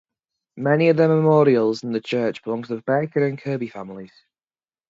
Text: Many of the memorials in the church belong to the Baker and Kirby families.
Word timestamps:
Many 0.57 0.89
of 0.89 0.97
the 0.97 1.07
memorials 1.07 1.83
in 1.83 1.91
the 1.91 2.01
church 2.01 2.43
belong 2.43 2.63
to 2.63 2.75
the 2.75 2.81
Baker 2.81 3.23
and 3.23 3.39
Kirby 3.39 3.67
families. 3.67 4.25